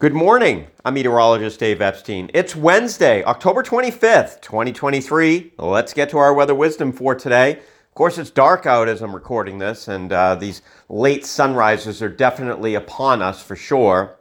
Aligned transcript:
Good 0.00 0.14
morning. 0.14 0.66
I'm 0.82 0.94
meteorologist 0.94 1.60
Dave 1.60 1.82
Epstein. 1.82 2.30
It's 2.32 2.56
Wednesday, 2.56 3.22
October 3.22 3.62
25th, 3.62 4.40
2023. 4.40 5.52
Let's 5.58 5.92
get 5.92 6.08
to 6.08 6.16
our 6.16 6.32
weather 6.32 6.54
wisdom 6.54 6.90
for 6.90 7.14
today. 7.14 7.58
Of 7.58 7.94
course, 7.94 8.16
it's 8.16 8.30
dark 8.30 8.64
out 8.64 8.88
as 8.88 9.02
I'm 9.02 9.14
recording 9.14 9.58
this, 9.58 9.88
and 9.88 10.10
uh, 10.10 10.36
these 10.36 10.62
late 10.88 11.26
sunrises 11.26 12.00
are 12.00 12.08
definitely 12.08 12.76
upon 12.76 13.20
us 13.20 13.42
for 13.42 13.54
sure. 13.54 14.16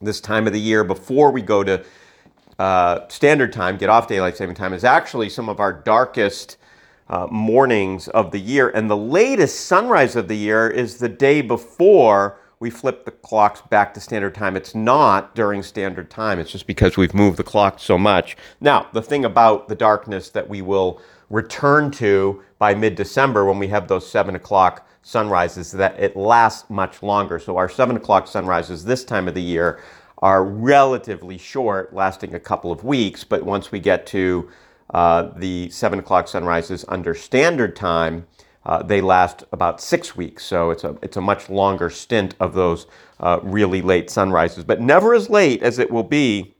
This 0.00 0.22
time 0.22 0.46
of 0.46 0.54
the 0.54 0.60
year, 0.60 0.84
before 0.84 1.30
we 1.30 1.42
go 1.42 1.62
to 1.64 1.84
uh, 2.58 3.06
standard 3.08 3.52
time, 3.52 3.76
get 3.76 3.90
off 3.90 4.08
daylight 4.08 4.38
saving 4.38 4.54
time, 4.54 4.72
is 4.72 4.84
actually 4.84 5.28
some 5.28 5.50
of 5.50 5.60
our 5.60 5.74
darkest 5.74 6.56
uh, 7.10 7.26
mornings 7.30 8.08
of 8.08 8.30
the 8.30 8.40
year. 8.40 8.70
And 8.70 8.88
the 8.88 8.96
latest 8.96 9.66
sunrise 9.66 10.16
of 10.16 10.28
the 10.28 10.36
year 10.38 10.66
is 10.66 10.96
the 10.96 11.10
day 11.10 11.42
before 11.42 12.38
we 12.60 12.68
flip 12.68 13.06
the 13.06 13.10
clocks 13.10 13.62
back 13.62 13.94
to 13.94 14.00
standard 14.00 14.34
time. 14.34 14.54
It's 14.54 14.74
not 14.74 15.34
during 15.34 15.62
standard 15.62 16.10
time. 16.10 16.38
It's 16.38 16.52
just 16.52 16.66
because 16.66 16.98
we've 16.98 17.14
moved 17.14 17.38
the 17.38 17.42
clock 17.42 17.80
so 17.80 17.96
much. 17.96 18.36
Now, 18.60 18.86
the 18.92 19.00
thing 19.00 19.24
about 19.24 19.68
the 19.68 19.74
darkness 19.74 20.28
that 20.30 20.46
we 20.46 20.60
will 20.60 21.00
return 21.30 21.90
to 21.92 22.42
by 22.58 22.74
mid 22.74 22.96
December 22.96 23.46
when 23.46 23.58
we 23.58 23.68
have 23.68 23.88
those 23.88 24.08
seven 24.08 24.34
o'clock 24.34 24.86
sunrises 25.02 25.68
is 25.68 25.72
that 25.72 25.98
it 25.98 26.14
lasts 26.14 26.68
much 26.68 27.02
longer. 27.02 27.38
So 27.38 27.56
our 27.56 27.68
seven 27.68 27.96
o'clock 27.96 28.28
sunrises 28.28 28.84
this 28.84 29.04
time 29.04 29.26
of 29.26 29.32
the 29.32 29.42
year 29.42 29.80
are 30.18 30.44
relatively 30.44 31.38
short, 31.38 31.94
lasting 31.94 32.34
a 32.34 32.40
couple 32.40 32.70
of 32.70 32.84
weeks. 32.84 33.24
But 33.24 33.42
once 33.42 33.72
we 33.72 33.80
get 33.80 34.06
to 34.08 34.50
uh, 34.92 35.30
the 35.34 35.70
seven 35.70 35.98
o'clock 35.98 36.28
sunrises 36.28 36.84
under 36.88 37.14
standard 37.14 37.74
time, 37.74 38.26
uh, 38.66 38.82
they 38.82 39.00
last 39.00 39.44
about 39.52 39.80
six 39.80 40.16
weeks. 40.16 40.44
So 40.44 40.70
it's 40.70 40.84
a, 40.84 40.96
it's 41.02 41.16
a 41.16 41.20
much 41.20 41.48
longer 41.48 41.90
stint 41.90 42.34
of 42.40 42.54
those 42.54 42.86
uh, 43.18 43.40
really 43.42 43.82
late 43.82 44.10
sunrises, 44.10 44.64
but 44.64 44.80
never 44.80 45.14
as 45.14 45.30
late 45.30 45.62
as 45.62 45.78
it 45.78 45.90
will 45.90 46.02
be 46.04 46.54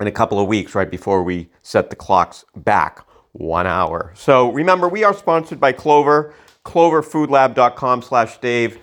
in 0.00 0.06
a 0.06 0.12
couple 0.12 0.40
of 0.40 0.48
weeks 0.48 0.74
right 0.74 0.90
before 0.90 1.22
we 1.22 1.48
set 1.62 1.90
the 1.90 1.96
clocks 1.96 2.44
back 2.56 3.06
one 3.32 3.66
hour. 3.66 4.12
So 4.14 4.50
remember, 4.52 4.88
we 4.88 5.04
are 5.04 5.14
sponsored 5.14 5.60
by 5.60 5.72
Clover, 5.72 6.34
cloverfoodlab.com 6.64 8.02
slash 8.02 8.38
Dave. 8.38 8.78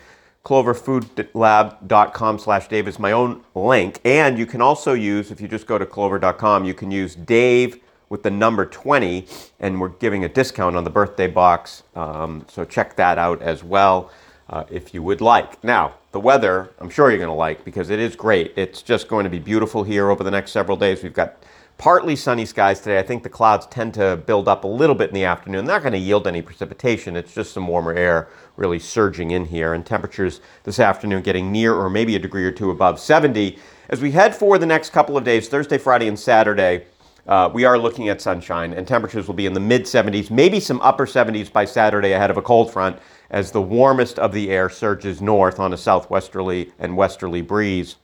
Cloverfoodlab.com 0.46 2.40
slash 2.40 2.68
Dave 2.70 2.88
is 2.88 2.98
my 2.98 3.12
own 3.12 3.44
link. 3.54 4.00
And 4.06 4.40
you 4.40 4.46
can 4.46 4.62
also 4.62 4.94
use, 4.94 5.32
if 5.32 5.42
you 5.42 5.48
just 5.48 5.68
go 5.68 5.78
to 5.78 5.86
clover.com, 5.86 6.64
you 6.66 6.74
can 6.74 6.90
use 6.90 7.14
Dave 7.14 7.82
with 8.10 8.24
the 8.24 8.32
number 8.32 8.66
20, 8.66 9.26
and 9.60 9.80
we're 9.80 9.90
giving 9.90 10.26
a 10.26 10.30
discount 10.30 10.76
on 10.76 10.84
the 10.84 10.90
birthday 10.90 11.28
box. 11.28 11.84
Um, 11.96 12.46
so 12.50 12.66
check 12.66 12.96
that 12.96 13.18
out 13.18 13.42
as 13.42 13.64
well 13.64 14.12
uh, 14.50 14.64
if 14.70 14.94
you 14.94 15.04
would 15.04 15.22
like. 15.22 15.64
Now, 15.64 15.96
the 16.12 16.20
weather, 16.20 16.72
I'm 16.80 16.90
sure 16.90 17.10
you're 17.10 17.20
going 17.20 17.30
to 17.30 17.34
like 17.34 17.64
because 17.64 17.90
it 17.90 18.00
is 18.00 18.16
great. 18.16 18.54
It's 18.56 18.82
just 18.82 19.08
going 19.08 19.24
to 19.24 19.30
be 19.30 19.40
beautiful 19.40 19.84
here 19.84 20.10
over 20.10 20.24
the 20.24 20.32
next 20.32 20.52
several 20.52 20.76
days. 20.76 21.04
We've 21.04 21.14
got 21.14 21.38
partly 21.78 22.16
sunny 22.16 22.46
skies 22.46 22.80
today. 22.82 23.00
I 23.00 23.04
think 23.04 23.24
the 23.24 23.30
clouds 23.30 23.66
tend 23.68 23.94
to 23.94 24.18
build 24.18 24.48
up 24.48 24.64
a 24.64 24.68
little 24.68 24.96
bit 24.96 25.10
in 25.10 25.16
the 25.16 25.24
afternoon. 25.24 25.66
They're 25.66 25.76
not 25.76 25.84
going 25.84 25.94
to 25.94 26.00
yield 26.00 26.28
any 26.28 26.42
precipitation. 26.42 27.16
It's 27.16 27.34
just 27.34 27.54
some 27.54 27.68
warmer 27.68 27.94
air 27.94 28.28
really 28.58 28.80
surging 28.80 29.32
in 29.32 29.46
here. 29.46 29.74
And 29.74 29.86
temperatures 29.86 30.42
this 30.64 30.80
afternoon 30.80 31.22
getting 31.22 31.52
near 31.52 31.74
or 31.74 31.90
maybe 31.90 32.16
a 32.16 32.20
degree 32.20 32.44
or 32.44 32.52
two 32.52 32.72
above 32.72 33.00
70. 33.00 33.58
As 33.90 34.02
we 34.02 34.12
head 34.12 34.36
for 34.36 34.58
the 34.58 34.66
next 34.66 34.90
couple 34.90 35.16
of 35.16 35.24
days, 35.24 35.48
Thursday, 35.48 35.78
Friday, 35.78 36.08
and 36.08 36.20
Saturday, 36.20 36.86
uh, 37.30 37.48
we 37.54 37.64
are 37.64 37.78
looking 37.78 38.10
at 38.10 38.20
sunshine, 38.20 38.74
and 38.74 38.88
temperatures 38.88 39.28
will 39.28 39.36
be 39.36 39.46
in 39.46 39.54
the 39.54 39.60
mid 39.60 39.84
70s, 39.84 40.32
maybe 40.32 40.60
some 40.60 40.82
upper 40.82 41.06
70s 41.06 41.52
by 41.52 41.64
Saturday 41.64 42.12
ahead 42.14 42.32
of 42.32 42.38
a 42.38 42.42
cold 42.42 42.74
front 42.74 42.98
as 43.30 43.52
the 43.52 43.62
warmest 43.62 44.18
of 44.18 44.34
the 44.34 44.50
air 44.50 44.68
surges 44.68 45.22
north 45.22 45.60
on 45.60 45.72
a 45.72 45.78
southwesterly 45.78 46.72
and 46.80 46.98
westerly 46.98 47.44
breeze. 47.44 47.98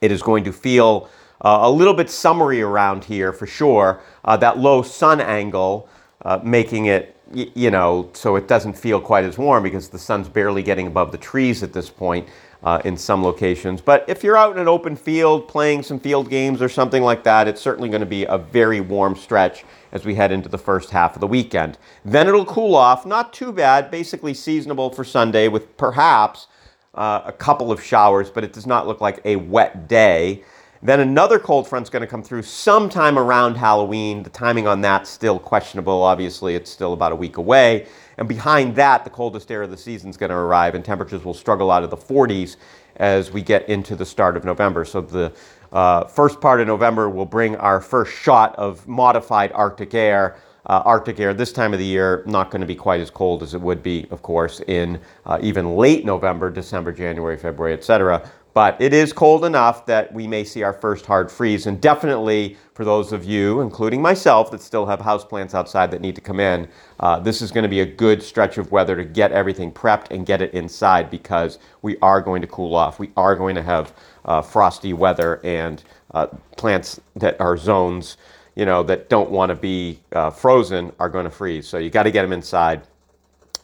It 0.00 0.10
is 0.10 0.22
going 0.22 0.44
to 0.44 0.52
feel 0.52 1.10
uh, 1.42 1.58
a 1.62 1.70
little 1.70 1.92
bit 1.92 2.08
summery 2.08 2.62
around 2.62 3.04
here 3.04 3.30
for 3.30 3.46
sure. 3.46 4.00
Uh, 4.24 4.38
that 4.38 4.56
low 4.56 4.80
sun 4.80 5.20
angle 5.20 5.88
uh, 6.22 6.40
making 6.42 6.86
it, 6.86 7.15
y- 7.32 7.50
you 7.54 7.70
know, 7.70 8.10
so 8.12 8.36
it 8.36 8.48
doesn't 8.48 8.74
feel 8.74 9.00
quite 9.00 9.24
as 9.24 9.38
warm 9.38 9.62
because 9.62 9.88
the 9.88 9.98
sun's 9.98 10.28
barely 10.28 10.62
getting 10.62 10.86
above 10.86 11.12
the 11.12 11.18
trees 11.18 11.62
at 11.62 11.72
this 11.72 11.90
point 11.90 12.28
uh, 12.62 12.80
in 12.84 12.96
some 12.96 13.22
locations. 13.22 13.80
But 13.80 14.04
if 14.08 14.24
you're 14.24 14.36
out 14.36 14.52
in 14.52 14.58
an 14.58 14.68
open 14.68 14.96
field 14.96 15.48
playing 15.48 15.82
some 15.82 16.00
field 16.00 16.30
games 16.30 16.60
or 16.62 16.68
something 16.68 17.02
like 17.02 17.22
that, 17.24 17.48
it's 17.48 17.60
certainly 17.60 17.88
going 17.88 18.00
to 18.00 18.06
be 18.06 18.24
a 18.24 18.38
very 18.38 18.80
warm 18.80 19.14
stretch 19.14 19.64
as 19.92 20.04
we 20.04 20.14
head 20.14 20.32
into 20.32 20.48
the 20.48 20.58
first 20.58 20.90
half 20.90 21.14
of 21.14 21.20
the 21.20 21.26
weekend. 21.26 21.78
Then 22.04 22.26
it'll 22.28 22.44
cool 22.44 22.74
off, 22.74 23.06
not 23.06 23.32
too 23.32 23.52
bad, 23.52 23.90
basically 23.90 24.34
seasonable 24.34 24.90
for 24.90 25.04
Sunday 25.04 25.48
with 25.48 25.76
perhaps 25.76 26.48
uh, 26.94 27.22
a 27.24 27.32
couple 27.32 27.70
of 27.70 27.82
showers, 27.82 28.30
but 28.30 28.42
it 28.42 28.52
does 28.52 28.66
not 28.66 28.86
look 28.86 29.00
like 29.00 29.20
a 29.24 29.36
wet 29.36 29.86
day. 29.88 30.42
Then 30.82 31.00
another 31.00 31.38
cold 31.38 31.66
front's 31.66 31.90
going 31.90 32.02
to 32.02 32.06
come 32.06 32.22
through 32.22 32.42
sometime 32.42 33.18
around 33.18 33.56
Halloween. 33.56 34.22
The 34.22 34.30
timing 34.30 34.66
on 34.66 34.80
that's 34.80 35.08
still 35.08 35.38
questionable. 35.38 36.02
Obviously, 36.02 36.54
it's 36.54 36.70
still 36.70 36.92
about 36.92 37.12
a 37.12 37.16
week 37.16 37.38
away. 37.38 37.86
And 38.18 38.28
behind 38.28 38.76
that, 38.76 39.04
the 39.04 39.10
coldest 39.10 39.50
air 39.50 39.62
of 39.62 39.70
the 39.70 39.76
season 39.76 40.10
is 40.10 40.16
going 40.16 40.30
to 40.30 40.36
arrive, 40.36 40.74
and 40.74 40.84
temperatures 40.84 41.24
will 41.24 41.34
struggle 41.34 41.70
out 41.70 41.82
of 41.82 41.90
the 41.90 41.96
40s 41.96 42.56
as 42.96 43.30
we 43.30 43.42
get 43.42 43.68
into 43.68 43.94
the 43.94 44.06
start 44.06 44.36
of 44.36 44.44
November. 44.44 44.84
So 44.84 45.00
the 45.00 45.32
uh, 45.72 46.04
first 46.04 46.40
part 46.40 46.60
of 46.60 46.66
November 46.66 47.10
will 47.10 47.26
bring 47.26 47.56
our 47.56 47.80
first 47.80 48.12
shot 48.12 48.54
of 48.56 48.86
modified 48.86 49.52
Arctic 49.52 49.94
air. 49.94 50.36
Uh, 50.66 50.82
Arctic 50.84 51.20
air 51.20 51.32
this 51.32 51.52
time 51.52 51.72
of 51.72 51.78
the 51.78 51.84
year 51.84 52.24
not 52.26 52.50
going 52.50 52.60
to 52.60 52.66
be 52.66 52.74
quite 52.74 53.00
as 53.00 53.08
cold 53.08 53.42
as 53.42 53.54
it 53.54 53.60
would 53.60 53.84
be, 53.84 54.06
of 54.10 54.22
course, 54.22 54.60
in 54.66 55.00
uh, 55.24 55.38
even 55.40 55.76
late 55.76 56.04
November, 56.04 56.50
December, 56.50 56.90
January, 56.90 57.36
February, 57.36 57.72
etc. 57.72 58.28
But 58.56 58.80
it 58.80 58.94
is 58.94 59.12
cold 59.12 59.44
enough 59.44 59.84
that 59.84 60.10
we 60.14 60.26
may 60.26 60.42
see 60.42 60.62
our 60.62 60.72
first 60.72 61.04
hard 61.04 61.30
freeze. 61.30 61.66
And 61.66 61.78
definitely 61.78 62.56
for 62.72 62.86
those 62.86 63.12
of 63.12 63.22
you, 63.22 63.60
including 63.60 64.00
myself, 64.00 64.50
that 64.50 64.62
still 64.62 64.86
have 64.86 64.98
houseplants 64.98 65.52
outside 65.52 65.90
that 65.90 66.00
need 66.00 66.14
to 66.14 66.22
come 66.22 66.40
in, 66.40 66.66
uh, 67.00 67.18
this 67.18 67.42
is 67.42 67.52
going 67.52 67.64
to 67.64 67.68
be 67.68 67.80
a 67.80 67.84
good 67.84 68.22
stretch 68.22 68.56
of 68.56 68.72
weather 68.72 68.96
to 68.96 69.04
get 69.04 69.30
everything 69.30 69.70
prepped 69.70 70.06
and 70.10 70.24
get 70.24 70.40
it 70.40 70.54
inside 70.54 71.10
because 71.10 71.58
we 71.82 71.98
are 71.98 72.22
going 72.22 72.40
to 72.40 72.46
cool 72.46 72.74
off. 72.74 72.98
We 72.98 73.10
are 73.14 73.36
going 73.36 73.56
to 73.56 73.62
have 73.62 73.92
uh, 74.24 74.40
frosty 74.40 74.94
weather 74.94 75.38
and 75.44 75.84
uh, 76.14 76.28
plants 76.56 76.98
that 77.16 77.38
are 77.38 77.58
zones, 77.58 78.16
you 78.54 78.64
know, 78.64 78.82
that 78.84 79.10
don't 79.10 79.30
want 79.30 79.50
to 79.50 79.54
be 79.54 80.00
uh, 80.12 80.30
frozen 80.30 80.92
are 80.98 81.10
going 81.10 81.24
to 81.24 81.30
freeze. 81.30 81.68
So 81.68 81.76
you 81.76 81.90
got 81.90 82.04
to 82.04 82.10
get 82.10 82.22
them 82.22 82.32
inside. 82.32 82.80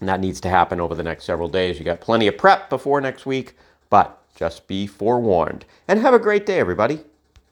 And 0.00 0.08
that 0.10 0.20
needs 0.20 0.38
to 0.42 0.50
happen 0.50 0.80
over 0.80 0.94
the 0.94 1.02
next 1.02 1.24
several 1.24 1.48
days. 1.48 1.78
You 1.78 1.84
got 1.86 2.02
plenty 2.02 2.26
of 2.26 2.36
prep 2.36 2.68
before 2.68 3.00
next 3.00 3.24
week, 3.24 3.56
but 3.88 4.21
just 4.34 4.66
be 4.66 4.86
forewarned. 4.86 5.64
And 5.86 6.00
have 6.00 6.14
a 6.14 6.18
great 6.18 6.46
day, 6.46 6.58
everybody. 6.58 7.00